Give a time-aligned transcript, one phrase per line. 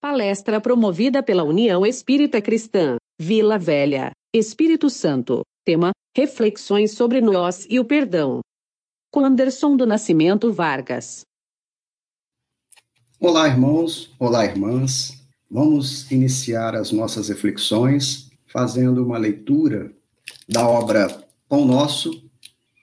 [0.00, 5.40] Palestra promovida pela União Espírita Cristã, Vila Velha, Espírito Santo.
[5.64, 8.38] Tema: Reflexões sobre nós e o perdão.
[9.12, 11.22] Com Anderson do Nascimento Vargas.
[13.18, 14.14] Olá, irmãos.
[14.20, 15.20] Olá, irmãs.
[15.50, 19.92] Vamos iniciar as nossas reflexões fazendo uma leitura
[20.48, 21.08] da obra
[21.48, 22.22] Pão Nosso,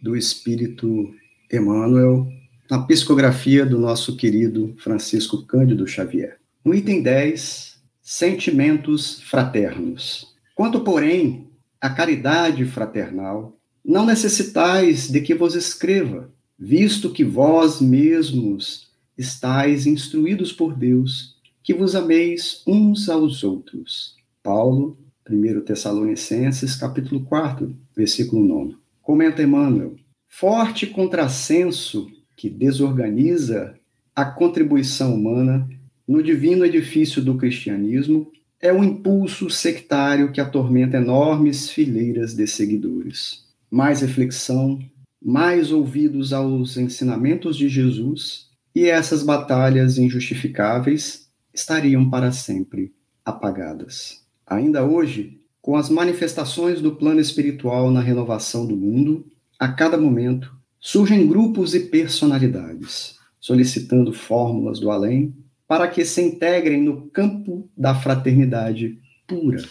[0.02, 1.16] do Espírito
[1.50, 2.28] Emmanuel,
[2.70, 6.44] na psicografia do nosso querido Francisco Cândido Xavier.
[6.66, 10.34] No item 10, sentimentos fraternos.
[10.56, 11.48] Quanto, porém,
[11.80, 13.56] à caridade fraternal,
[13.86, 21.72] não necessitais de que vos escreva, visto que vós mesmos estáis instruídos por Deus, que
[21.72, 24.16] vos ameis uns aos outros.
[24.42, 24.98] Paulo,
[25.30, 28.76] 1 Tessalonicenses, capítulo 4, versículo 9.
[29.04, 33.76] Comenta Emmanuel, forte contrassenso que desorganiza
[34.16, 35.70] a contribuição humana
[36.08, 43.46] no divino edifício do cristianismo é o impulso sectário que atormenta enormes fileiras de seguidores.
[43.70, 44.80] Mais reflexão,
[45.24, 52.94] mais ouvidos aos ensinamentos de Jesus, e essas batalhas injustificáveis estariam para sempre
[53.24, 54.24] apagadas.
[54.46, 59.26] Ainda hoje, com as manifestações do plano espiritual na renovação do mundo,
[59.58, 63.16] a cada momento surgem grupos e personalidades
[63.46, 65.32] solicitando fórmulas do além
[65.68, 69.64] para que se integrem no campo da fraternidade pura.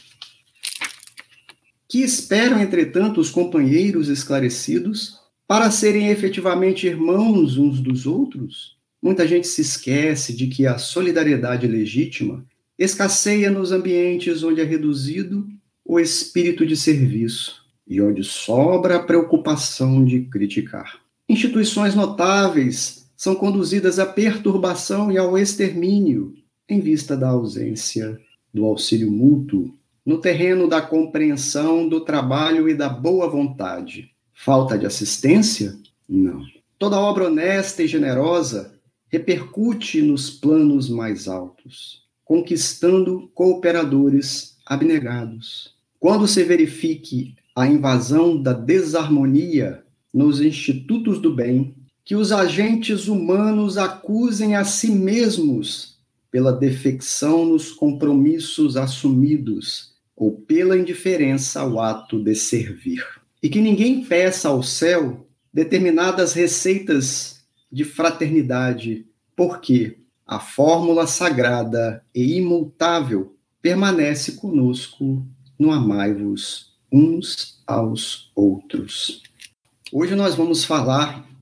[1.88, 8.76] Que esperam, entretanto, os companheiros esclarecidos para serem efetivamente irmãos uns dos outros?
[9.00, 12.44] Muita gente se esquece de que a solidariedade legítima
[12.78, 15.46] escasseia nos ambientes onde é reduzido
[15.84, 20.98] o espírito de serviço e onde sobra a preocupação de criticar.
[21.28, 26.34] Instituições notáveis são conduzidas à perturbação e ao extermínio,
[26.68, 28.18] em vista da ausência
[28.52, 34.10] do auxílio mútuo, no terreno da compreensão do trabalho e da boa vontade.
[34.32, 35.76] Falta de assistência?
[36.08, 36.42] Não.
[36.78, 38.74] Toda obra honesta e generosa
[39.08, 45.74] repercute nos planos mais altos, conquistando cooperadores abnegados.
[45.98, 53.78] Quando se verifique a invasão da desarmonia nos institutos do bem, que os agentes humanos
[53.78, 55.98] acusem a si mesmos
[56.30, 63.04] pela defecção nos compromissos assumidos ou pela indiferença ao ato de servir.
[63.42, 72.36] E que ninguém peça ao céu determinadas receitas de fraternidade, porque a fórmula sagrada e
[72.36, 75.26] imutável permanece conosco
[75.58, 79.22] no amai-vos uns aos outros.
[79.92, 81.33] Hoje nós vamos falar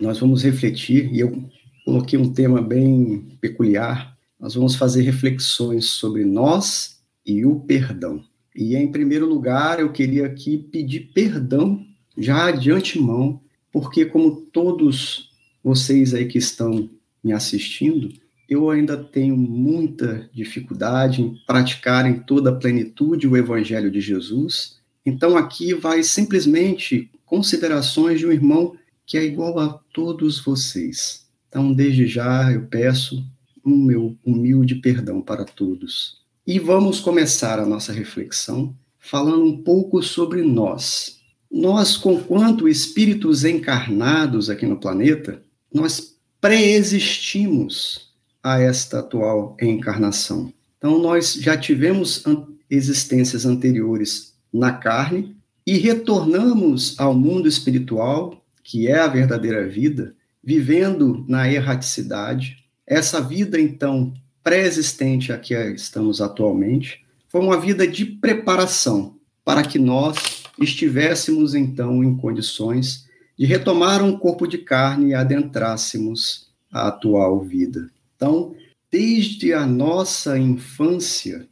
[0.00, 1.44] nós vamos refletir, e eu
[1.84, 8.22] coloquei um tema bem peculiar, nós vamos fazer reflexões sobre nós e o perdão.
[8.54, 11.84] E em primeiro lugar, eu queria aqui pedir perdão
[12.16, 13.40] já de antemão,
[13.72, 15.30] porque como todos
[15.62, 16.88] vocês aí que estão
[17.22, 18.12] me assistindo,
[18.48, 24.78] eu ainda tenho muita dificuldade em praticar em toda a plenitude o evangelho de Jesus.
[25.04, 28.76] Então aqui vai simplesmente considerações de um irmão
[29.06, 31.26] que é igual a todos vocês.
[31.48, 33.24] Então, desde já, eu peço
[33.64, 36.22] um meu humilde perdão para todos.
[36.46, 41.18] E vamos começar a nossa reflexão falando um pouco sobre nós.
[41.50, 48.12] Nós, conquanto espíritos encarnados aqui no planeta, nós pré-existimos
[48.42, 50.52] a esta atual encarnação.
[50.76, 52.24] Então, nós já tivemos
[52.68, 55.34] existências anteriores na carne
[55.66, 62.64] e retornamos ao mundo espiritual que é a verdadeira vida, vivendo na erraticidade.
[62.86, 69.78] Essa vida, então, pré-existente a que estamos atualmente, foi uma vida de preparação para que
[69.78, 77.40] nós estivéssemos, então, em condições de retomar um corpo de carne e adentrássemos a atual
[77.42, 77.90] vida.
[78.16, 78.54] Então,
[78.90, 81.46] desde a nossa infância,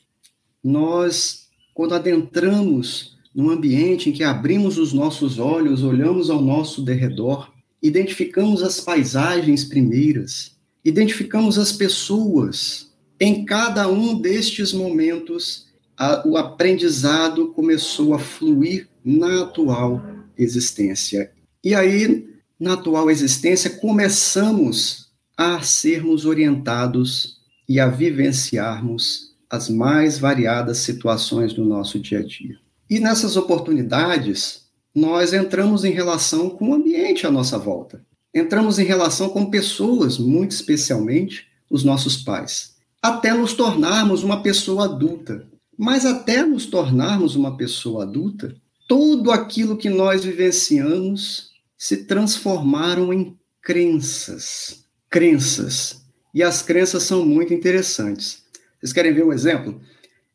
[0.63, 7.51] nós, quando adentramos num ambiente em que abrimos os nossos olhos, olhamos ao nosso derredor,
[7.83, 12.91] identificamos as paisagens primeiras, identificamos as pessoas.
[13.19, 20.03] Em cada um destes momentos, a, o aprendizado começou a fluir na atual
[20.37, 21.33] existência.
[21.65, 27.39] E aí, na atual existência, começamos a sermos orientados
[27.69, 32.59] e a vivenciarmos as mais variadas situações do nosso dia a dia.
[32.93, 38.05] E nessas oportunidades, nós entramos em relação com o ambiente à nossa volta.
[38.35, 42.75] Entramos em relação com pessoas, muito especialmente os nossos pais.
[43.01, 45.49] até nos tornarmos uma pessoa adulta.
[45.75, 48.55] Mas até nos tornarmos uma pessoa adulta,
[48.87, 54.85] tudo aquilo que nós vivenciamos se transformaram em crenças.
[55.09, 56.03] Crenças.
[56.35, 58.43] E as crenças são muito interessantes.
[58.79, 59.81] Vocês querem ver um exemplo?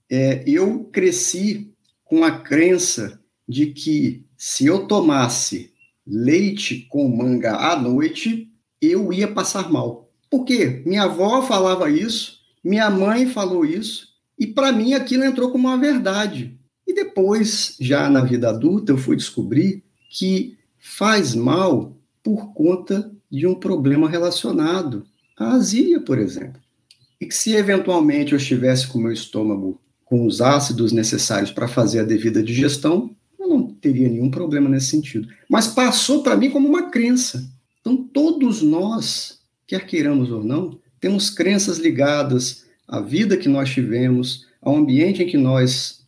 [0.10, 1.72] É, eu cresci
[2.10, 5.72] com a crença de que se eu tomasse
[6.06, 8.50] leite com manga à noite,
[8.82, 10.10] eu ia passar mal.
[10.30, 10.82] Por quê?
[10.86, 14.08] Minha avó falava isso, minha mãe falou isso,
[14.38, 16.58] e para mim aquilo entrou como uma verdade.
[16.86, 23.46] E depois, já na vida adulta, eu fui descobrir que faz mal por conta de
[23.46, 25.06] um problema relacionado
[25.38, 26.62] à azia, por exemplo.
[27.20, 31.68] E que se eventualmente eu estivesse com o meu estômago com os ácidos necessários para
[31.68, 35.28] fazer a devida digestão, eu não teria nenhum problema nesse sentido.
[35.50, 37.46] Mas passou para mim como uma crença.
[37.82, 44.46] Então, todos nós, quer queiramos ou não, temos crenças ligadas à vida que nós tivemos,
[44.62, 46.06] ao ambiente em que nós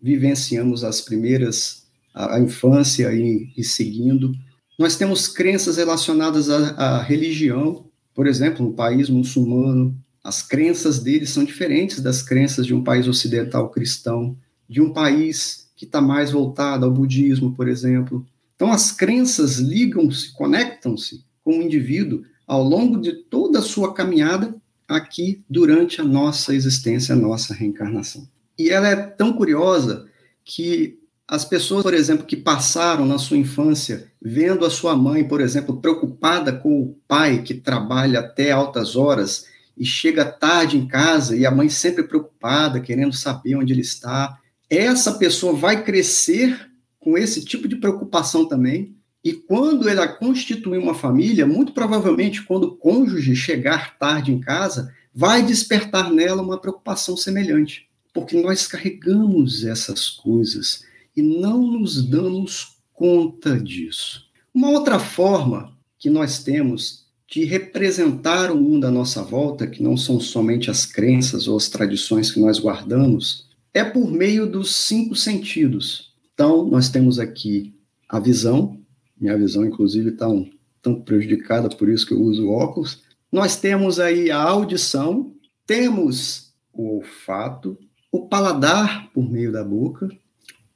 [0.00, 4.32] vivenciamos as primeiras, a, a infância e, e, seguindo.
[4.78, 11.30] Nós temos crenças relacionadas à, à religião, por exemplo, no país muçulmano, as crenças deles
[11.30, 14.36] são diferentes das crenças de um país ocidental cristão,
[14.68, 18.26] de um país que está mais voltado ao budismo, por exemplo.
[18.54, 24.54] Então, as crenças ligam-se, conectam-se com o indivíduo ao longo de toda a sua caminhada
[24.86, 28.28] aqui durante a nossa existência, a nossa reencarnação.
[28.58, 30.06] E ela é tão curiosa
[30.44, 35.40] que as pessoas, por exemplo, que passaram na sua infância vendo a sua mãe, por
[35.40, 39.46] exemplo, preocupada com o pai que trabalha até altas horas
[39.80, 44.38] e chega tarde em casa e a mãe sempre preocupada, querendo saber onde ele está.
[44.68, 48.94] Essa pessoa vai crescer com esse tipo de preocupação também.
[49.24, 54.94] E quando ela constituir uma família, muito provavelmente quando o cônjuge chegar tarde em casa,
[55.14, 57.88] vai despertar nela uma preocupação semelhante.
[58.12, 60.84] Porque nós carregamos essas coisas
[61.16, 64.26] e não nos damos conta disso.
[64.52, 66.99] Uma outra forma que nós temos
[67.30, 71.68] de representar o mundo à nossa volta, que não são somente as crenças ou as
[71.68, 76.12] tradições que nós guardamos, é por meio dos cinco sentidos.
[76.34, 77.72] Então, nós temos aqui
[78.08, 78.80] a visão,
[79.18, 80.50] minha visão, inclusive, está um
[80.82, 83.02] tanto prejudicada, por isso que eu uso óculos.
[83.30, 85.32] Nós temos aí a audição,
[85.64, 87.78] temos o olfato,
[88.10, 90.08] o paladar por meio da boca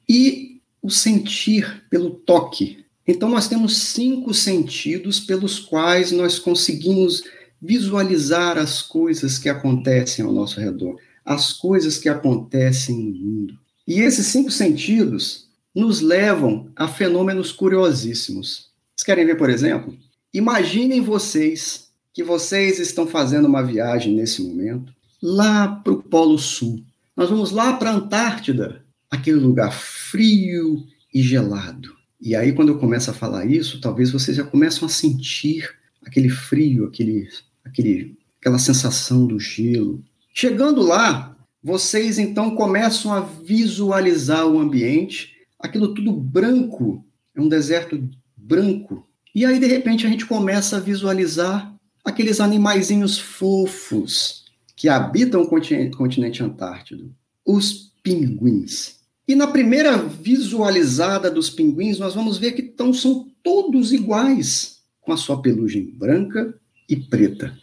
[0.08, 2.83] e o sentir pelo toque.
[3.06, 7.22] Então, nós temos cinco sentidos pelos quais nós conseguimos
[7.60, 13.58] visualizar as coisas que acontecem ao nosso redor, as coisas que acontecem no mundo.
[13.86, 18.70] E esses cinco sentidos nos levam a fenômenos curiosíssimos.
[18.94, 19.96] Vocês querem ver, por exemplo?
[20.32, 24.92] Imaginem vocês que vocês estão fazendo uma viagem nesse momento
[25.22, 26.84] lá para o Polo Sul.
[27.16, 31.94] Nós vamos lá para a Antártida, aquele lugar frio e gelado.
[32.24, 35.68] E aí, quando eu começo a falar isso, talvez vocês já começam a sentir
[36.02, 37.28] aquele frio, aquele,
[37.62, 40.02] aquele, aquela sensação do gelo.
[40.32, 47.04] Chegando lá, vocês então começam a visualizar o ambiente, aquilo tudo branco,
[47.36, 48.02] é um deserto
[48.34, 49.06] branco.
[49.34, 55.46] E aí, de repente, a gente começa a visualizar aqueles animaizinhos fofos que habitam o
[55.46, 59.03] continente, continente antártido, os pinguins.
[59.26, 65.12] E na primeira visualizada dos pinguins, nós vamos ver que tão, são todos iguais, com
[65.12, 66.54] a sua pelugem branca
[66.88, 67.58] e preta.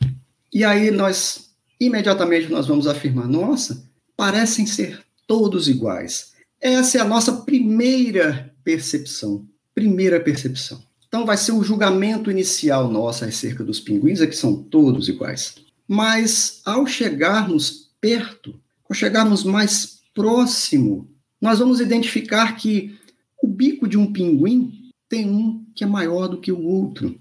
[0.51, 3.87] E aí nós, imediatamente, nós vamos afirmar, nossa,
[4.17, 6.31] parecem ser todos iguais.
[6.59, 10.81] Essa é a nossa primeira percepção, primeira percepção.
[11.07, 15.55] Então vai ser o julgamento inicial nosso acerca dos pinguins, é que são todos iguais.
[15.87, 21.10] Mas ao chegarmos perto, ao chegarmos mais próximo
[21.41, 22.95] nós vamos identificar que
[23.41, 27.19] o bico de um pinguim tem um que é maior do que o outro.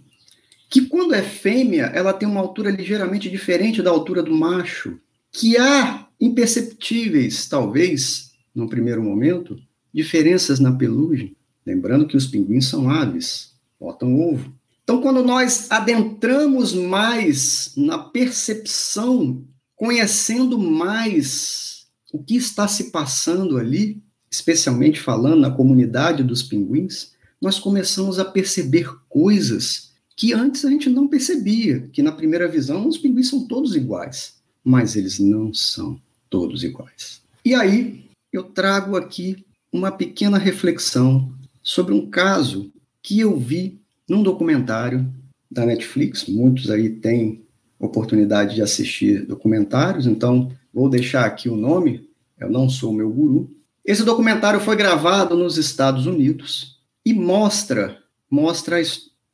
[0.69, 5.01] Que quando é fêmea, ela tem uma altura ligeiramente diferente da altura do macho.
[5.33, 9.59] Que há imperceptíveis, talvez, no primeiro momento,
[9.93, 11.35] diferenças na pelugem.
[11.65, 14.53] Lembrando que os pinguins são aves, botam ovo.
[14.85, 19.45] Então, quando nós adentramos mais na percepção,
[19.77, 27.59] conhecendo mais o que está se passando ali, especialmente falando na comunidade dos pinguins, nós
[27.59, 32.99] começamos a perceber coisas que antes a gente não percebia, que na primeira visão os
[32.99, 37.23] pinguins são todos iguais, mas eles não são todos iguais.
[37.45, 41.33] E aí eu trago aqui uma pequena reflexão
[41.63, 42.71] sobre um caso
[43.03, 45.11] que eu vi num documentário
[45.51, 47.43] da Netflix, muitos aí têm
[47.79, 52.09] oportunidade de assistir documentários, então vou deixar aqui o nome,
[52.39, 53.51] eu não sou meu guru.
[53.85, 58.81] Esse documentário foi gravado nos Estados Unidos e mostra mostra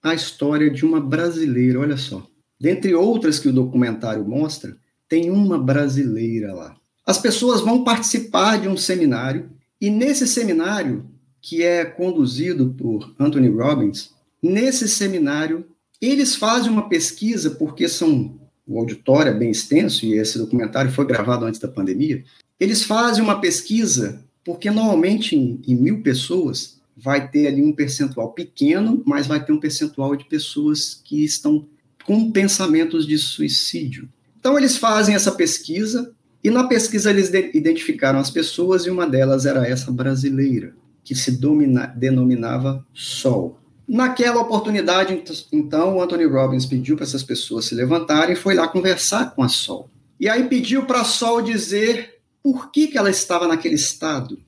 [0.03, 2.27] a, história de uma brasileira, olha só.
[2.59, 4.75] Dentre outras que o documentário mostra,
[5.07, 6.75] tem uma brasileira lá.
[7.05, 11.05] As pessoas vão participar de um seminário e nesse seminário,
[11.43, 15.67] que é conduzido por Anthony Robbins, nesse seminário
[16.01, 21.07] eles fazem uma pesquisa porque são o auditório é bem extenso e esse documentário foi
[21.07, 22.25] gravado antes da pandemia.
[22.59, 28.33] Eles fazem uma pesquisa porque normalmente em, em mil pessoas vai ter ali um percentual
[28.33, 31.67] pequeno, mas vai ter um percentual de pessoas que estão
[32.07, 34.09] com pensamentos de suicídio.
[34.39, 39.45] Então, eles fazem essa pesquisa, e na pesquisa eles identificaram as pessoas, e uma delas
[39.45, 43.59] era essa brasileira, que se domina, denominava Sol.
[43.87, 45.21] Naquela oportunidade,
[45.53, 49.43] então, o Anthony Robbins pediu para essas pessoas se levantarem e foi lá conversar com
[49.43, 49.91] a Sol.
[50.21, 52.16] E aí pediu para a Sol dizer
[52.47, 54.39] por que, que ela estava naquele estado.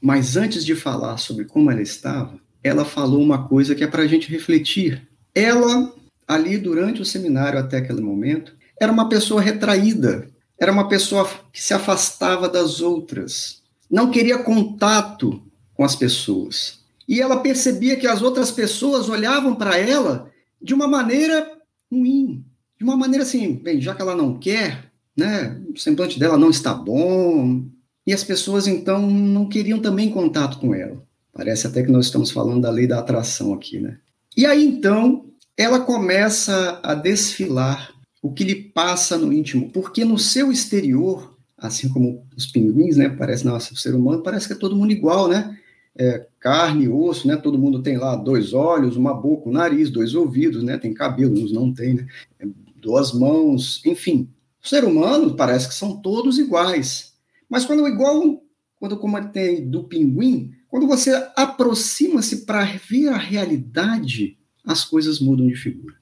[0.00, 4.04] Mas antes de falar sobre como ela estava, ela falou uma coisa que é para
[4.04, 5.08] a gente refletir.
[5.34, 5.92] Ela,
[6.28, 11.60] ali durante o seminário até aquele momento, era uma pessoa retraída, era uma pessoa que
[11.60, 13.60] se afastava das outras,
[13.90, 15.42] não queria contato
[15.74, 16.78] com as pessoas.
[17.08, 20.30] E ela percebia que as outras pessoas olhavam para ela
[20.62, 21.58] de uma maneira
[21.90, 22.44] ruim,
[22.78, 24.87] de uma maneira assim, bem, já que ela não quer,
[25.18, 27.64] né, o semblante dela não está bom,
[28.06, 31.02] e as pessoas então não queriam também contato com ela.
[31.32, 33.98] Parece até que nós estamos falando da lei da atração aqui, né?
[34.36, 40.18] E aí então ela começa a desfilar o que lhe passa no íntimo, porque no
[40.18, 44.76] seu exterior, assim como os pinguins, né, parece nosso ser humano, parece que é todo
[44.76, 45.58] mundo igual, né?
[45.96, 47.36] É, carne, osso, né?
[47.36, 50.78] Todo mundo tem lá dois olhos, uma boca, um nariz, dois ouvidos, né?
[50.78, 52.06] Tem cabelo, uns não tem, né?
[52.38, 52.46] É,
[52.76, 54.28] duas mãos, enfim.
[54.62, 57.14] O ser humano parece que são todos iguais.
[57.48, 58.42] Mas quando igual
[58.78, 65.46] quando eu comentei do pinguim, quando você aproxima-se para ver a realidade, as coisas mudam
[65.48, 65.96] de figura.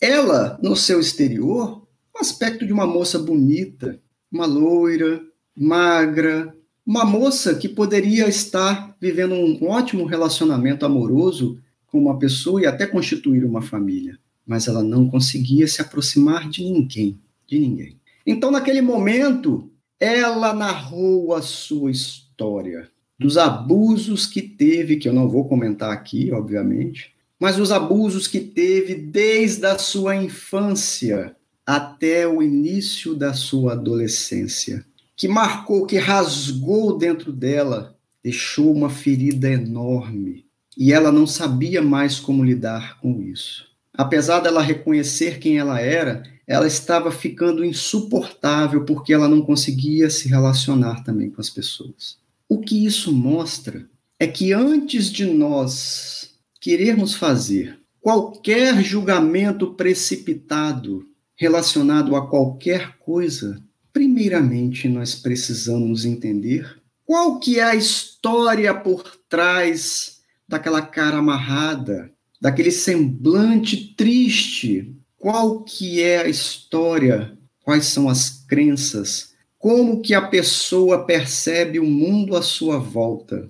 [0.00, 4.00] Ela, no seu exterior, o aspecto de uma moça bonita,
[4.30, 5.22] uma loira,
[5.56, 6.54] magra,
[6.86, 12.86] uma moça que poderia estar vivendo um ótimo relacionamento amoroso com uma pessoa e até
[12.86, 17.18] constituir uma família, mas ela não conseguia se aproximar de ninguém,
[17.50, 17.96] de ninguém.
[18.24, 22.88] Então, naquele momento, ela narrou a sua história
[23.18, 28.40] dos abusos que teve, que eu não vou comentar aqui, obviamente, mas os abusos que
[28.40, 31.34] teve desde a sua infância
[31.66, 34.84] até o início da sua adolescência,
[35.16, 42.18] que marcou, que rasgou dentro dela, deixou uma ferida enorme e ela não sabia mais
[42.18, 43.66] como lidar com isso.
[43.92, 50.28] Apesar dela reconhecer quem ela era, ela estava ficando insuportável porque ela não conseguia se
[50.28, 52.18] relacionar também com as pessoas.
[52.48, 53.88] O que isso mostra
[54.18, 64.88] é que antes de nós querermos fazer qualquer julgamento precipitado relacionado a qualquer coisa, primeiramente
[64.88, 73.94] nós precisamos entender qual que é a história por trás daquela cara amarrada, daquele semblante
[73.94, 81.78] triste qual que é a história, quais são as crenças, como que a pessoa percebe
[81.78, 83.46] o mundo à sua volta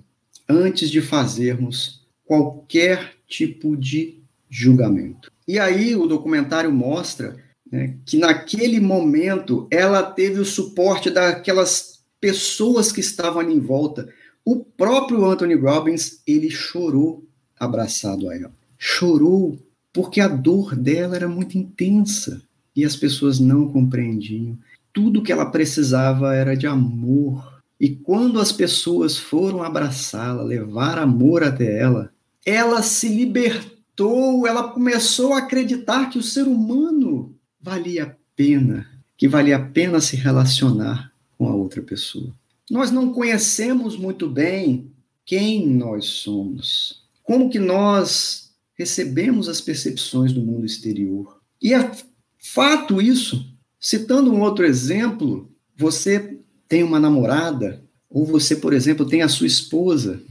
[0.47, 5.31] antes de fazermos qualquer tipo de julgamento.
[5.47, 7.37] E aí o documentário mostra
[7.71, 14.09] né, que naquele momento ela teve o suporte daquelas pessoas que estavam ali em volta.
[14.43, 17.25] O próprio Anthony Robbins, ele chorou
[17.57, 18.51] abraçado a ela.
[18.77, 19.57] Chorou
[19.93, 22.41] porque a dor dela era muito intensa
[22.75, 24.57] e as pessoas não compreendiam.
[24.93, 27.61] Tudo que ela precisava era de amor.
[27.79, 32.11] E quando as pessoas foram abraçá-la, levar amor até ela,
[32.45, 39.27] ela se libertou, ela começou a acreditar que o ser humano valia a pena, que
[39.27, 42.33] valia a pena se relacionar com a outra pessoa.
[42.69, 44.89] Nós não conhecemos muito bem
[45.25, 48.50] quem nós somos, como que nós
[48.81, 51.39] recebemos as percepções do mundo exterior.
[51.61, 51.91] E é
[52.39, 53.45] fato isso.
[53.79, 59.45] Citando um outro exemplo, você tem uma namorada, ou você, por exemplo, tem a sua
[59.45, 60.21] esposa,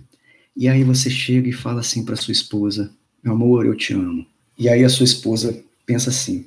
[0.56, 2.90] e aí você chega e fala assim para sua esposa:
[3.22, 4.26] Meu amor, eu te amo.
[4.58, 6.46] E aí a sua esposa pensa assim: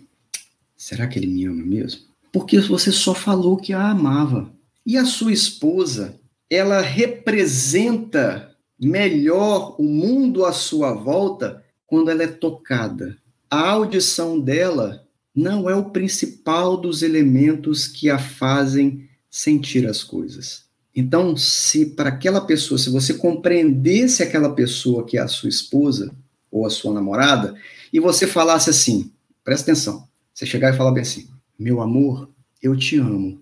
[0.75, 2.01] Será que ele me ama mesmo?
[2.33, 4.51] Porque você só falou que a amava.
[4.85, 6.19] E a sua esposa,
[6.49, 11.62] ela representa melhor o mundo à sua volta
[11.93, 13.15] quando ela é tocada.
[13.51, 20.63] A audição dela não é o principal dos elementos que a fazem sentir as coisas.
[20.95, 26.11] Então, se para aquela pessoa, se você compreendesse aquela pessoa que é a sua esposa
[26.49, 27.55] ou a sua namorada,
[27.93, 29.11] e você falasse assim,
[29.43, 31.27] presta atenção, você chegar e falar bem assim,
[31.59, 32.27] meu amor,
[32.59, 33.39] eu te amo,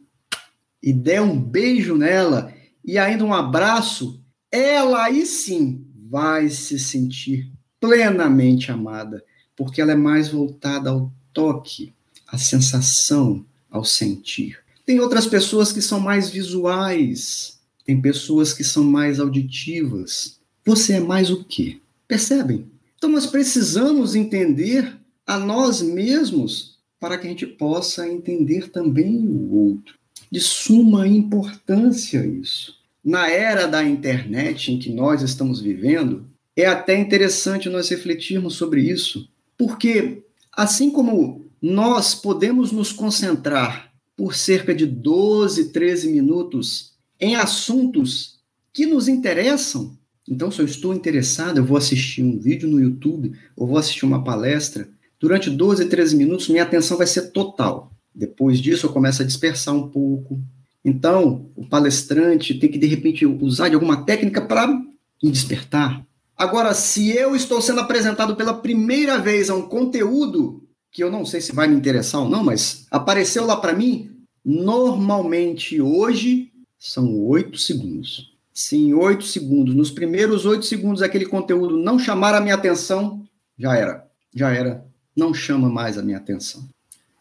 [0.83, 2.53] e der um beijo nela
[2.83, 7.49] e ainda um abraço, ela aí sim vai se sentir
[7.81, 9.23] plenamente amada,
[9.57, 11.91] porque ela é mais voltada ao toque,
[12.27, 14.59] à sensação, ao sentir.
[14.85, 20.39] Tem outras pessoas que são mais visuais, tem pessoas que são mais auditivas.
[20.65, 21.79] Você é mais o quê?
[22.07, 22.67] Percebem?
[22.95, 24.95] Então nós precisamos entender
[25.25, 29.95] a nós mesmos para que a gente possa entender também o outro.
[30.29, 32.75] De suma importância isso.
[33.03, 36.25] Na era da internet em que nós estamos vivendo,
[36.61, 44.35] é até interessante nós refletirmos sobre isso, porque assim como nós podemos nos concentrar por
[44.35, 48.39] cerca de 12, 13 minutos em assuntos
[48.73, 49.97] que nos interessam.
[50.27, 54.05] Então, se eu estou interessado, eu vou assistir um vídeo no YouTube ou vou assistir
[54.05, 54.89] uma palestra.
[55.19, 57.91] Durante 12, 13 minutos, minha atenção vai ser total.
[58.13, 60.39] Depois disso, eu começo a dispersar um pouco.
[60.83, 66.05] Então, o palestrante tem que, de repente, usar de alguma técnica para me despertar.
[66.41, 71.23] Agora, se eu estou sendo apresentado pela primeira vez a um conteúdo que eu não
[71.23, 74.09] sei se vai me interessar ou não, mas apareceu lá para mim,
[74.43, 78.33] normalmente hoje são oito segundos.
[78.51, 83.23] Se em oito segundos, nos primeiros oito segundos, aquele conteúdo não chamar a minha atenção,
[83.55, 84.83] já era, já era,
[85.15, 86.67] não chama mais a minha atenção.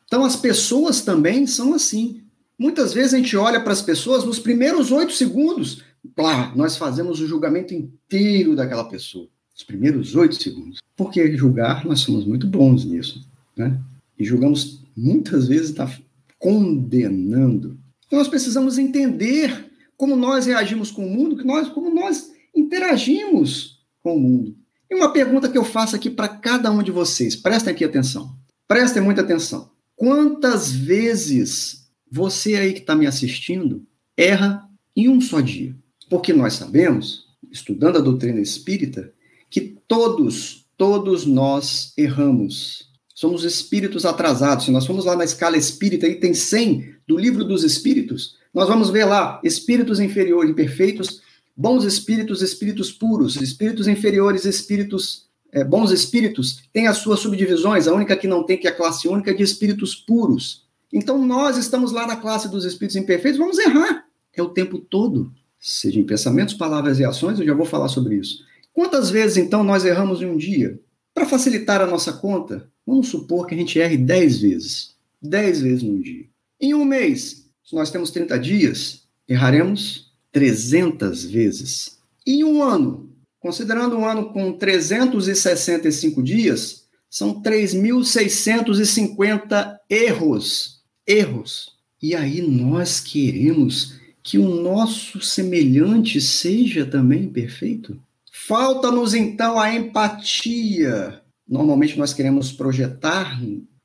[0.07, 2.23] Então as pessoas também são assim.
[2.59, 5.83] Muitas vezes a gente olha para as pessoas nos primeiros oito segundos,
[6.17, 9.29] lá, nós fazemos o julgamento inteiro daquela pessoa.
[9.57, 10.79] Os primeiros oito segundos.
[10.97, 13.29] Porque julgar, nós somos muito bons nisso
[13.61, 13.79] né?
[14.19, 15.91] E julgamos muitas vezes está
[16.39, 17.79] condenando.
[18.07, 23.83] Então nós precisamos entender como nós reagimos com o mundo, que nós, como nós interagimos
[24.03, 24.57] com o mundo.
[24.91, 28.35] E uma pergunta que eu faço aqui para cada um de vocês, prestem aqui atenção.
[28.67, 29.71] Prestem muita atenção.
[29.95, 35.77] Quantas vezes você aí que está me assistindo erra em um só dia?
[36.11, 39.11] Porque nós sabemos, estudando a doutrina espírita,
[39.49, 44.65] que todos, todos nós erramos somos espíritos atrasados.
[44.65, 48.89] Se nós formos lá na escala espírita, item 100 do livro dos espíritos, nós vamos
[48.89, 51.21] ver lá espíritos inferiores, imperfeitos,
[51.55, 57.93] bons espíritos, espíritos puros, espíritos inferiores, espíritos é, bons espíritos, tem as suas subdivisões, a
[57.93, 60.65] única que não tem, que é a classe única, é de espíritos puros.
[60.91, 64.07] Então nós estamos lá na classe dos espíritos imperfeitos, vamos errar.
[64.33, 68.17] É o tempo todo, seja em pensamentos, palavras e ações, eu já vou falar sobre
[68.17, 68.45] isso.
[68.73, 70.81] Quantas vezes então nós erramos em um dia?
[71.13, 74.97] Para facilitar a nossa conta, Vamos supor que a gente erre 10 vezes.
[75.23, 76.25] 10 vezes num dia.
[76.61, 82.01] Em um mês, se nós temos 30 dias, erraremos 300 vezes.
[82.27, 90.83] Em um ano, considerando um ano com 365 dias, são 3.650 erros.
[91.07, 91.77] Erros.
[92.03, 98.01] E aí nós queremos que o nosso semelhante seja também perfeito?
[98.31, 103.37] Falta-nos então a empatia Normalmente nós queremos projetar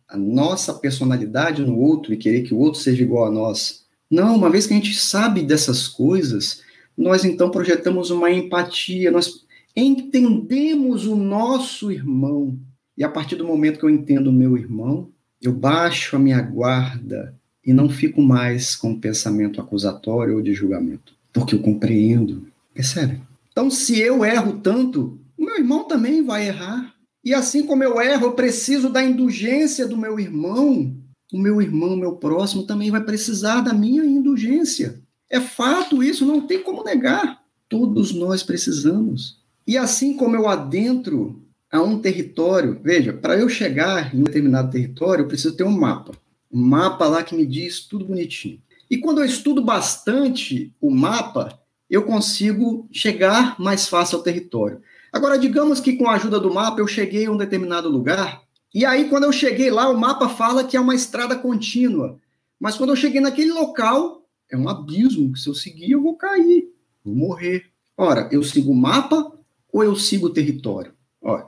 [0.07, 3.85] a nossa personalidade no outro e querer que o outro seja igual a nós.
[4.09, 6.61] Não, uma vez que a gente sabe dessas coisas,
[6.95, 9.43] nós então projetamos uma empatia, nós
[9.75, 12.55] entendemos o nosso irmão.
[12.95, 15.09] E a partir do momento que eu entendo o meu irmão,
[15.41, 21.13] eu baixo a minha guarda e não fico mais com pensamento acusatório ou de julgamento,
[21.33, 22.47] porque eu compreendo.
[22.73, 23.21] Percebe?
[23.51, 26.93] Então, se eu erro tanto, o meu irmão também vai errar.
[27.23, 30.93] E assim como eu erro, eu preciso da indulgência do meu irmão.
[31.33, 35.01] O meu irmão, meu próximo, também vai precisar da minha indulgência.
[35.29, 37.41] É fato isso, não tem como negar.
[37.67, 39.39] Todos nós precisamos.
[39.65, 44.71] E assim como eu adentro a um território, veja, para eu chegar em um determinado
[44.71, 46.13] território, eu preciso ter um mapa.
[46.51, 48.61] Um mapa lá que me diz tudo bonitinho.
[48.89, 54.81] E quando eu estudo bastante o mapa, eu consigo chegar mais fácil ao território.
[55.11, 58.85] Agora, digamos que com a ajuda do mapa eu cheguei a um determinado lugar, e
[58.85, 62.19] aí quando eu cheguei lá, o mapa fala que é uma estrada contínua.
[62.59, 66.15] Mas quando eu cheguei naquele local, é um abismo, que se eu seguir eu vou
[66.15, 66.69] cair,
[67.03, 67.65] vou morrer.
[67.97, 69.31] Ora, eu sigo o mapa
[69.71, 70.93] ou eu sigo o território?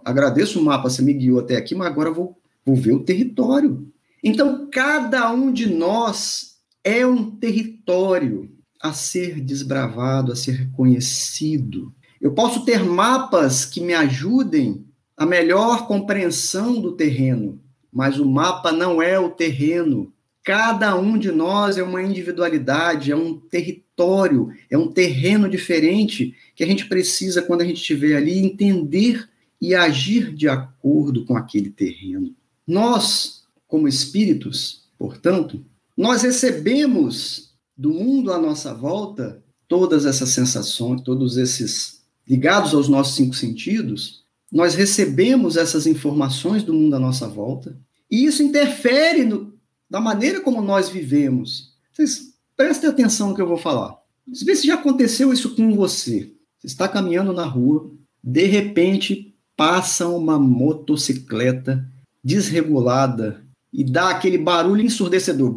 [0.03, 3.03] Agradeço o mapa, você me guiou até aqui, mas agora eu vou, vou ver o
[3.03, 3.91] território.
[4.23, 8.49] Então, cada um de nós é um território
[8.81, 11.93] a ser desbravado, a ser reconhecido.
[12.19, 17.59] Eu posso ter mapas que me ajudem a melhor compreensão do terreno,
[17.91, 20.13] mas o mapa não é o terreno.
[20.43, 26.63] Cada um de nós é uma individualidade, é um território, é um terreno diferente que
[26.63, 29.27] a gente precisa, quando a gente estiver ali, entender
[29.59, 32.33] e agir de acordo com aquele terreno.
[32.65, 33.36] Nós,
[33.67, 35.63] como espíritos, portanto,
[35.95, 43.15] nós recebemos do mundo à nossa volta todas essas sensações, todos esses ligados aos nossos
[43.15, 47.77] cinco sentidos, nós recebemos essas informações do mundo à nossa volta,
[48.09, 49.53] e isso interfere no,
[49.89, 51.73] da maneira como nós vivemos.
[51.91, 53.97] Vocês prestem atenção no que eu vou falar.
[54.45, 56.33] Vê se já aconteceu isso com você.
[56.59, 57.91] Você está caminhando na rua,
[58.23, 61.85] de repente passa uma motocicleta
[62.23, 63.46] desregulada
[63.77, 65.55] e dá aquele barulho ensurdecedor.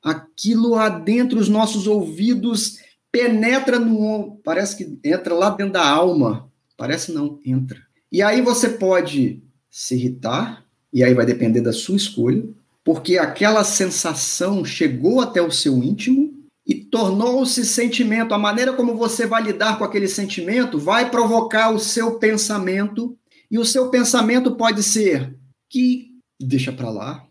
[0.00, 2.78] Aquilo adentro os nossos ouvidos
[3.10, 4.40] penetra no.
[4.44, 6.48] Parece que entra lá dentro da alma.
[6.76, 7.80] Parece não, entra.
[8.12, 12.44] E aí você pode se irritar, e aí vai depender da sua escolha,
[12.84, 16.32] porque aquela sensação chegou até o seu íntimo
[16.64, 18.34] e tornou-se sentimento.
[18.34, 23.16] A maneira como você vai lidar com aquele sentimento vai provocar o seu pensamento,
[23.50, 25.41] e o seu pensamento pode ser
[25.72, 27.26] que deixa para lá.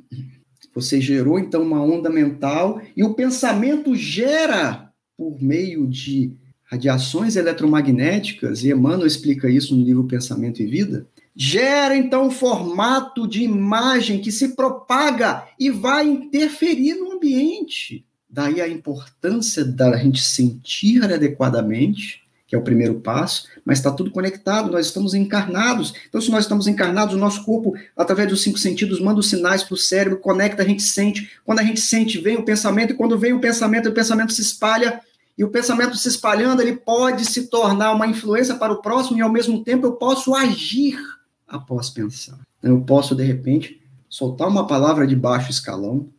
[0.73, 8.63] Você gerou então uma onda mental e o pensamento gera por meio de radiações eletromagnéticas,
[8.63, 14.21] e Emmanuel explica isso no livro Pensamento e Vida, gera então um formato de imagem
[14.21, 18.06] que se propaga e vai interferir no ambiente.
[18.30, 22.21] Daí a importância da gente sentir adequadamente,
[22.52, 25.94] que é o primeiro passo, mas está tudo conectado, nós estamos encarnados.
[26.10, 29.64] Então, se nós estamos encarnados, o nosso corpo, através dos cinco sentidos, manda os sinais
[29.64, 31.32] para o cérebro, conecta, a gente sente.
[31.46, 34.42] Quando a gente sente, vem o pensamento, e quando vem o pensamento, o pensamento se
[34.42, 35.00] espalha
[35.38, 39.22] e o pensamento se espalhando, ele pode se tornar uma influência para o próximo e,
[39.22, 41.00] ao mesmo tempo, eu posso agir
[41.48, 42.38] após pensar.
[42.60, 46.10] Então, eu posso, de repente, soltar uma palavra de baixo escalão,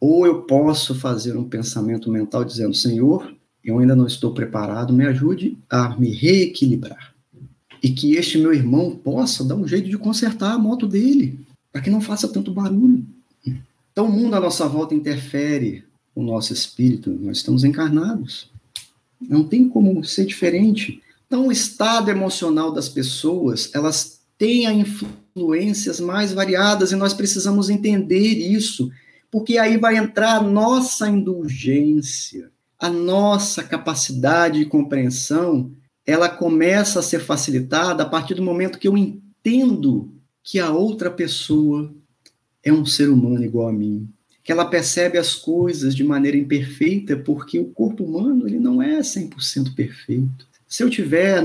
[0.00, 3.36] ou eu posso fazer um pensamento mental dizendo: Senhor,
[3.70, 7.14] eu ainda não estou preparado, me ajude a me reequilibrar.
[7.82, 11.38] E que este meu irmão possa dar um jeito de consertar a moto dele,
[11.72, 13.04] para que não faça tanto barulho.
[13.92, 18.50] Então, o mundo à nossa volta interfere o nosso espírito, nós estamos encarnados.
[19.20, 21.00] Não tem como ser diferente.
[21.26, 28.34] Então, o estado emocional das pessoas, elas têm influências mais variadas e nós precisamos entender
[28.38, 28.90] isso,
[29.30, 35.72] porque aí vai entrar a nossa indulgência, a nossa capacidade de compreensão,
[36.06, 40.12] ela começa a ser facilitada a partir do momento que eu entendo
[40.42, 41.92] que a outra pessoa
[42.62, 44.08] é um ser humano igual a mim,
[44.42, 49.00] que ela percebe as coisas de maneira imperfeita, porque o corpo humano ele não é
[49.00, 50.46] 100% perfeito.
[50.66, 51.42] Se eu tiver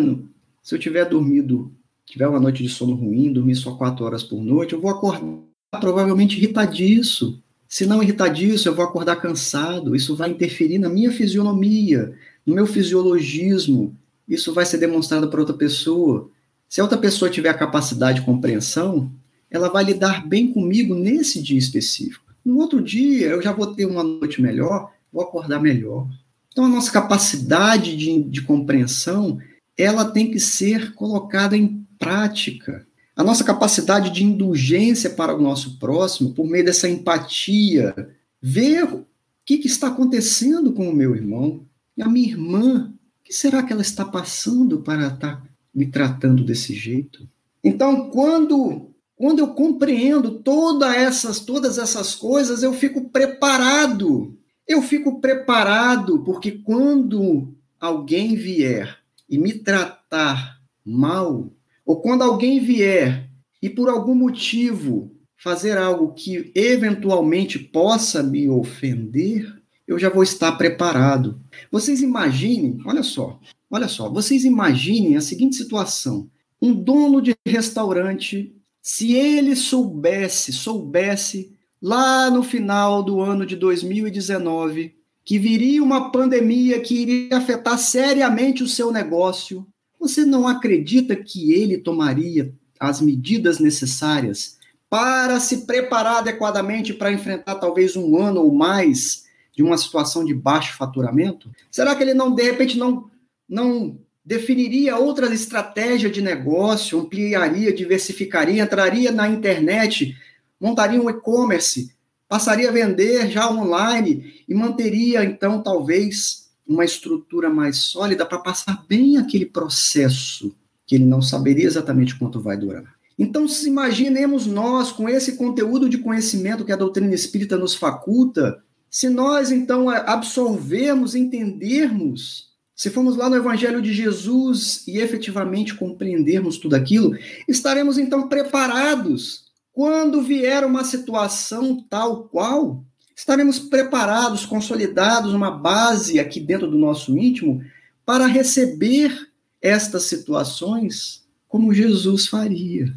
[0.61, 1.73] se eu tiver dormido,
[2.05, 5.43] tiver uma noite de sono ruim, dormir só quatro horas por noite, eu vou acordar
[5.81, 7.41] provavelmente irritadiço.
[7.73, 9.95] Se não irritadiço, eu vou acordar cansado.
[9.95, 12.13] Isso vai interferir na minha fisionomia,
[12.45, 13.97] no meu fisiologismo.
[14.29, 16.29] Isso vai ser demonstrado para outra pessoa.
[16.69, 19.11] Se a outra pessoa tiver a capacidade de compreensão,
[19.49, 22.31] ela vai lidar bem comigo nesse dia específico.
[22.45, 26.07] No outro dia, eu já vou ter uma noite melhor, vou acordar melhor.
[26.51, 29.39] Então, a nossa capacidade de, de compreensão,
[29.75, 32.85] ela tem que ser colocada em prática.
[33.15, 37.93] A nossa capacidade de indulgência para o nosso próximo, por meio dessa empatia,
[38.41, 39.05] ver o
[39.45, 42.93] que, que está acontecendo com o meu irmão e a minha irmã.
[43.21, 47.27] O que será que ela está passando para estar me tratando desse jeito?
[47.63, 54.37] Então, quando quando eu compreendo todas essas, todas essas coisas, eu fico preparado.
[54.67, 58.97] Eu fico preparado, porque quando alguém vier
[59.29, 61.49] e me tratar mal,
[61.85, 63.29] ou quando alguém vier
[63.61, 69.53] e por algum motivo fazer algo que eventualmente possa me ofender,
[69.87, 71.41] eu já vou estar preparado.
[71.71, 76.29] Vocês imaginem, olha só, olha só, vocês imaginem a seguinte situação:
[76.61, 84.95] um dono de restaurante se ele soubesse, soubesse lá no final do ano de 2019
[85.25, 89.65] que viria uma pandemia que iria afetar seriamente o seu negócio,
[90.03, 94.57] você não acredita que ele tomaria as medidas necessárias
[94.89, 99.23] para se preparar adequadamente para enfrentar talvez um ano ou mais
[99.55, 101.49] de uma situação de baixo faturamento?
[101.71, 103.09] Será que ele não, de repente, não,
[103.47, 110.15] não definiria outras estratégias de negócio, ampliaria, diversificaria, entraria na internet,
[110.59, 111.93] montaria um e-commerce,
[112.27, 118.85] passaria a vender já online e manteria, então, talvez, uma estrutura mais sólida para passar
[118.87, 122.83] bem aquele processo que ele não saberia exatamente quanto vai durar.
[123.17, 129.09] Então, imaginemos nós, com esse conteúdo de conhecimento que a doutrina espírita nos faculta, se
[129.09, 136.75] nós, então, absorvermos, entendermos, se formos lá no Evangelho de Jesus e efetivamente compreendermos tudo
[136.75, 137.15] aquilo,
[137.47, 142.83] estaremos, então, preparados quando vier uma situação tal qual,
[143.15, 147.63] estaremos preparados, consolidados, uma base aqui dentro do nosso íntimo
[148.05, 149.29] para receber
[149.61, 152.93] estas situações como Jesus faria,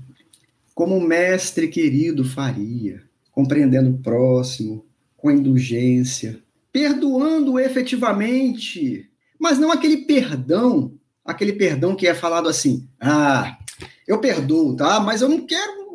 [0.74, 4.85] como o mestre querido faria, compreendendo o próximo,
[5.16, 6.40] com indulgência,
[6.72, 10.92] perdoando efetivamente, mas não aquele perdão,
[11.24, 13.59] aquele perdão que é falado assim: "Ah,
[14.07, 15.00] eu perdoo, tá?
[15.00, 15.86] Mas eu não quero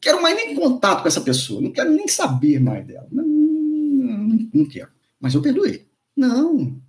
[0.00, 3.06] quero mais nem contato com essa pessoa, não quero nem saber mais dela.
[3.10, 4.88] Não, não, não quero.
[5.20, 5.86] Mas eu perdoei.
[6.16, 6.80] Não,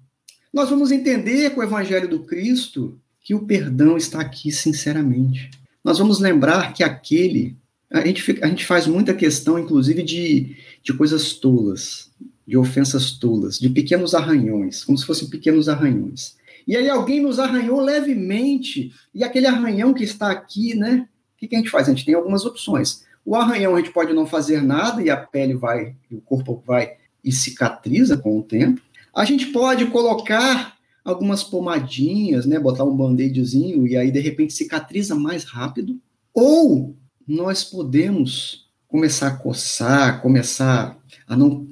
[0.52, 5.52] nós vamos entender com o Evangelho do Cristo que o perdão está aqui sinceramente.
[5.84, 7.56] Nós vamos lembrar que aquele.
[7.91, 12.12] A gente, a gente faz muita questão, inclusive, de, de coisas tolas,
[12.45, 16.36] de ofensas tolas, de pequenos arranhões, como se fossem pequenos arranhões.
[16.67, 21.09] E aí alguém nos arranhou levemente, e aquele arranhão que está aqui, né?
[21.41, 21.88] O que, a gente faz?
[21.88, 23.06] A gente tem algumas opções.
[23.25, 26.97] O arranhão a gente pode não fazer nada e a pele vai, o corpo vai
[27.23, 28.82] e cicatriza com o tempo.
[29.15, 35.15] A gente pode colocar algumas pomadinhas, né, botar um band-aidzinho e aí de repente cicatriza
[35.15, 35.99] mais rápido,
[36.34, 36.95] ou
[37.28, 40.97] nós podemos começar a coçar, começar
[41.28, 41.67] a não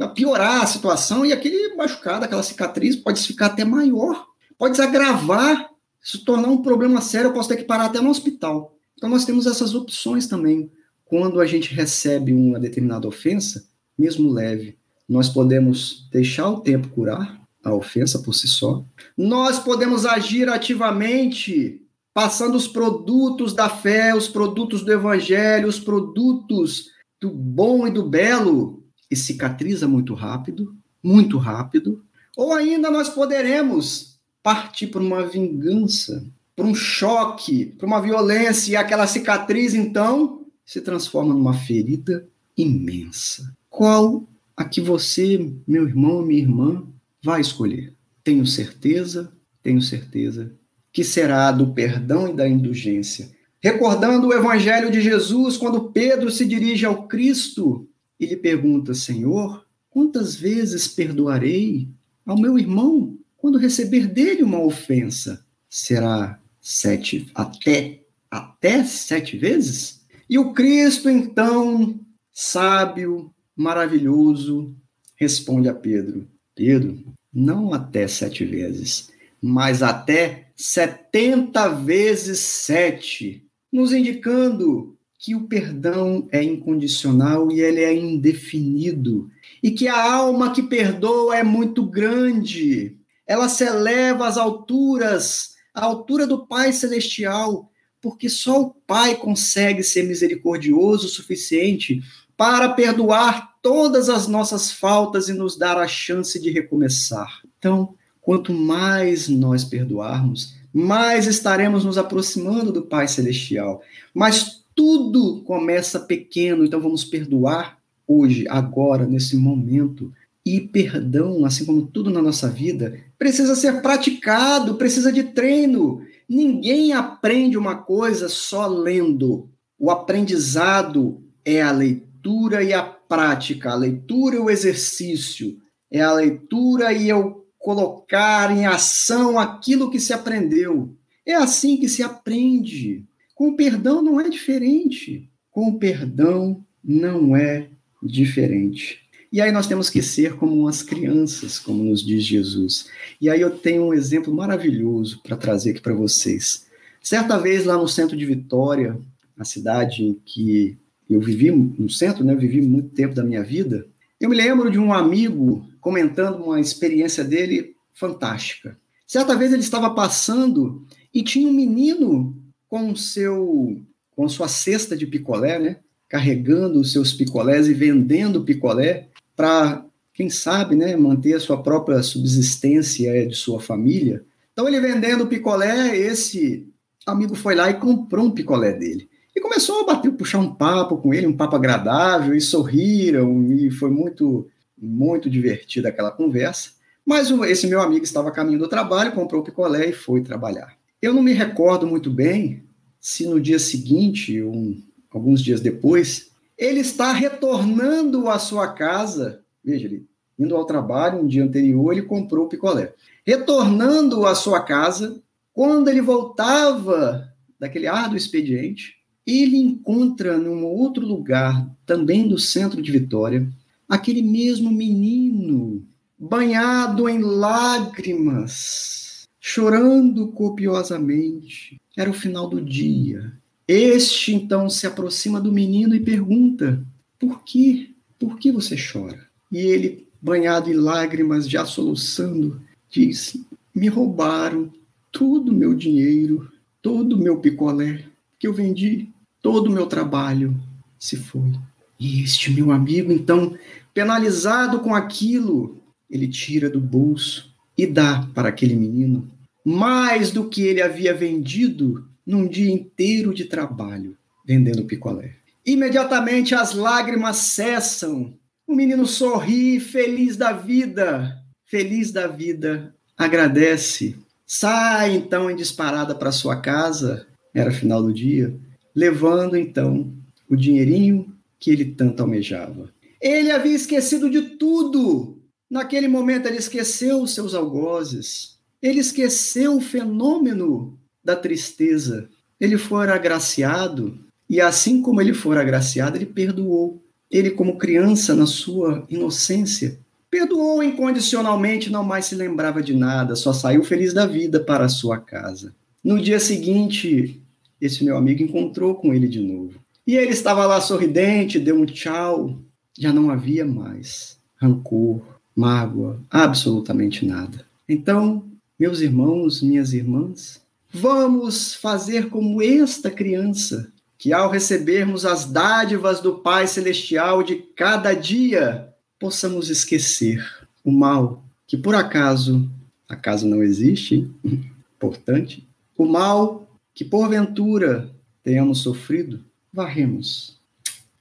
[0.00, 5.68] a piorar a situação e aquele machucado, aquela cicatriz pode ficar até maior, pode agravar,
[6.00, 8.77] se tornar um problema sério, eu posso ter que parar até no hospital.
[8.98, 10.70] Então nós temos essas opções também.
[11.04, 13.64] Quando a gente recebe uma determinada ofensa,
[13.96, 14.76] mesmo leve,
[15.08, 18.84] nós podemos deixar o tempo curar a ofensa por si só.
[19.16, 21.80] Nós podemos agir ativamente,
[22.12, 28.08] passando os produtos da fé, os produtos do evangelho, os produtos do bom e do
[28.08, 32.04] belo, e cicatriza muito rápido, muito rápido.
[32.36, 36.26] Ou ainda nós poderemos partir para uma vingança,
[36.58, 43.54] para um choque, para uma violência, e aquela cicatriz, então, se transforma numa ferida imensa.
[43.70, 46.84] Qual a que você, meu irmão, minha irmã,
[47.22, 47.94] vai escolher.
[48.24, 50.52] Tenho certeza, tenho certeza
[50.92, 53.30] que será do perdão e da indulgência.
[53.62, 59.64] Recordando o evangelho de Jesus, quando Pedro se dirige ao Cristo e lhe pergunta: Senhor,
[59.88, 61.88] quantas vezes perdoarei
[62.26, 65.46] ao meu irmão quando receber dele uma ofensa?
[65.70, 70.02] Será sete, até, até sete vezes?
[70.28, 71.98] E o Cristo, então,
[72.30, 74.76] sábio, maravilhoso,
[75.16, 77.02] responde a Pedro: Pedro,
[77.32, 79.08] não até sete vezes,
[79.40, 87.94] mas até setenta vezes sete, nos indicando que o perdão é incondicional e ele é
[87.94, 89.30] indefinido,
[89.62, 95.84] e que a alma que perdoa é muito grande, ela se eleva às alturas, à
[95.84, 102.02] altura do Pai Celestial, porque só o Pai consegue ser misericordioso o suficiente
[102.36, 107.40] para perdoar todas as nossas faltas e nos dar a chance de recomeçar.
[107.58, 113.82] Então, quanto mais nós perdoarmos, mais estaremos nos aproximando do Pai Celestial.
[114.14, 120.12] Mas tudo começa pequeno, então vamos perdoar hoje, agora, nesse momento.
[120.44, 126.00] E perdão, assim como tudo na nossa vida, precisa ser praticado, precisa de treino.
[126.28, 129.50] Ninguém aprende uma coisa só lendo.
[129.78, 135.56] O aprendizado é a leitura e a prática, a leitura e o exercício,
[135.90, 140.94] é a leitura e eu colocar em ação aquilo que se aprendeu.
[141.26, 143.04] É assim que se aprende.
[143.34, 145.30] Com o perdão não é diferente.
[145.50, 147.68] Com o perdão não é
[148.02, 149.07] diferente.
[149.30, 152.88] E aí nós temos que ser como umas crianças, como nos diz Jesus.
[153.20, 156.66] E aí eu tenho um exemplo maravilhoso para trazer aqui para vocês.
[157.02, 158.98] Certa vez lá no centro de Vitória,
[159.38, 162.34] a cidade em que eu vivi no centro, né?
[162.34, 163.86] Vivi muito tempo da minha vida.
[164.20, 168.78] Eu me lembro de um amigo comentando uma experiência dele fantástica.
[169.06, 172.36] Certa vez ele estava passando e tinha um menino
[172.68, 175.76] com seu com sua cesta de picolé, né?
[176.08, 179.08] Carregando os seus picolés e vendendo picolé
[179.38, 184.24] para, quem sabe, né, manter a sua própria subsistência de sua família.
[184.52, 186.66] Então ele vendendo picolé, esse
[187.06, 189.08] amigo foi lá e comprou um picolé dele.
[189.34, 193.70] E começou a bater, puxar um papo com ele, um papo agradável, e sorriram, e
[193.70, 196.70] foi muito, muito divertida aquela conversa.
[197.06, 200.76] Mas esse meu amigo estava a caminho do trabalho, comprou o picolé e foi trabalhar.
[201.00, 202.64] Eu não me recordo muito bem
[202.98, 204.74] se no dia seguinte, ou
[205.12, 209.42] alguns dias depois, ele está retornando à sua casa.
[209.64, 210.06] Veja, ele
[210.38, 212.94] indo ao trabalho, um dia anterior, ele comprou o picolé.
[213.26, 215.20] Retornando à sua casa,
[215.52, 222.90] quando ele voltava daquele árduo expediente, ele encontra num outro lugar, também do centro de
[222.90, 223.48] Vitória,
[223.88, 225.84] aquele mesmo menino,
[226.16, 231.76] banhado em lágrimas, chorando copiosamente.
[231.96, 233.32] Era o final do dia.
[233.68, 236.82] Este então se aproxima do menino e pergunta:
[237.18, 237.94] Por que?
[238.18, 239.28] Por que você chora?
[239.52, 243.36] E ele, banhado em lágrimas, já soluçando, diz:
[243.74, 244.72] Me roubaram
[245.12, 246.50] todo o meu dinheiro,
[246.80, 248.04] todo o meu picolé
[248.38, 249.08] que eu vendi,
[249.42, 250.58] todo o meu trabalho
[250.98, 251.52] se foi.
[252.00, 253.54] E este meu amigo, então,
[253.92, 259.28] penalizado com aquilo, ele tira do bolso e dá para aquele menino
[259.64, 264.14] mais do que ele havia vendido num dia inteiro de trabalho
[264.44, 265.32] vendendo picolé.
[265.64, 268.34] Imediatamente as lágrimas cessam.
[268.66, 274.14] O menino sorri, feliz da vida, feliz da vida, agradece.
[274.46, 278.54] Sai então em disparada para sua casa, era final do dia,
[278.94, 280.12] levando então
[280.50, 282.90] o dinheirinho que ele tanto almejava.
[283.20, 285.38] Ele havia esquecido de tudo.
[285.70, 288.58] Naquele momento ele esqueceu os seus algozes.
[288.82, 290.97] Ele esqueceu o fenômeno
[291.28, 292.26] da tristeza.
[292.58, 297.02] Ele foi agraciado e assim como ele for agraciado, ele perdoou.
[297.30, 299.98] Ele como criança na sua inocência,
[300.30, 304.88] perdoou incondicionalmente, não mais se lembrava de nada, só saiu feliz da vida para a
[304.88, 305.74] sua casa.
[306.02, 307.42] No dia seguinte,
[307.78, 309.74] esse meu amigo encontrou com ele de novo.
[310.06, 312.56] E ele estava lá sorridente, deu um tchau.
[312.98, 315.20] Já não havia mais rancor,
[315.54, 317.66] mágoa, absolutamente nada.
[317.86, 318.42] Então,
[318.78, 320.62] meus irmãos, minhas irmãs,
[320.92, 328.14] vamos fazer como esta criança, que ao recebermos as dádivas do Pai Celestial de cada
[328.14, 330.44] dia, possamos esquecer
[330.84, 332.68] o mal que por acaso,
[333.08, 334.28] acaso não existe,
[334.96, 338.10] importante, o mal que porventura
[338.42, 340.58] tenhamos sofrido, varremos.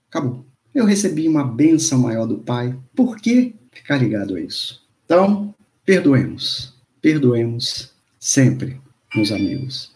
[0.09, 0.45] Acabou.
[0.73, 2.75] Eu recebi uma benção maior do Pai.
[2.95, 4.81] Por que ficar ligado a isso?
[5.05, 5.53] Então,
[5.83, 6.73] perdoemos.
[7.01, 8.79] Perdoemos sempre,
[9.15, 9.91] meus amigos.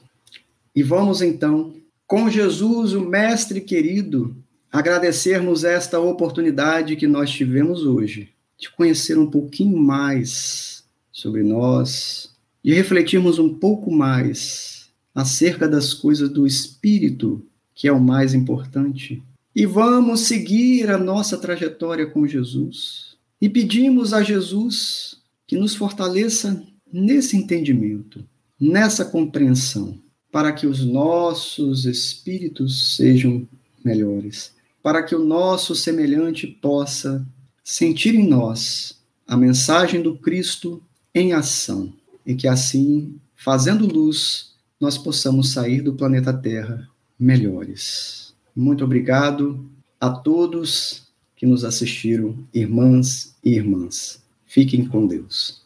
[0.75, 1.73] E vamos então,
[2.07, 4.35] com Jesus, o Mestre querido,
[4.71, 12.31] agradecermos esta oportunidade que nós tivemos hoje de conhecer um pouquinho mais sobre nós,
[12.63, 17.43] de refletirmos um pouco mais acerca das coisas do Espírito,
[17.73, 19.21] que é o mais importante.
[19.55, 23.17] E vamos seguir a nossa trajetória com Jesus.
[23.41, 28.23] E pedimos a Jesus que nos fortaleça nesse entendimento,
[28.61, 29.97] nessa compreensão,
[30.31, 33.47] para que os nossos espíritos sejam
[33.83, 37.25] melhores para que o nosso semelhante possa
[37.63, 40.81] sentir em nós a mensagem do Cristo
[41.13, 41.93] em ação
[42.25, 48.33] e que assim, fazendo luz, nós possamos sair do planeta Terra melhores.
[48.55, 49.63] Muito obrigado
[49.99, 51.03] a todos
[51.35, 54.21] que nos assistiram, irmãs e irmãs.
[54.45, 55.60] Fiquem com Deus.